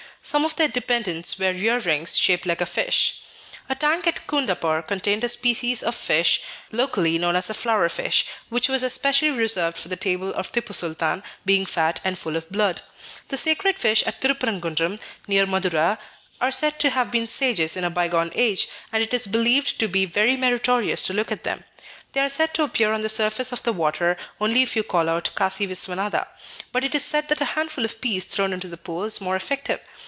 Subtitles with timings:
[0.23, 3.21] Some of their dependents wear ear rings shaped like a fish."
[3.67, 8.27] A tank at Coondapoor contained a species of fish locally known as the flower fish,
[8.47, 12.51] which was especially reserved for the table of Tipu Sultan, being fat and full of
[12.51, 12.83] blood.
[13.29, 15.97] The sacred fish at Tirupparankunram near Madura
[16.39, 19.87] are said to have been sages in a bygone age, and it is believed to
[19.87, 21.63] be very meritorious to look at them.
[22.13, 25.09] They are said to appear on the surface of the water only if you call
[25.09, 26.27] out "Kasi Visvanatha."
[26.71, 29.35] But it is said that a handful of peas thrown into the pool is more
[29.35, 29.79] effective.